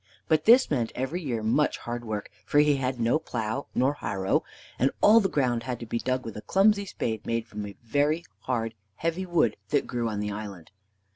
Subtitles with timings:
[0.27, 4.41] But this meant every year much hard work, for he had no plow nor harrow,
[4.79, 7.75] and all the ground had to be dug with a clumsy spade, made from a
[7.83, 10.71] very hard, heavy wood that grew on the island.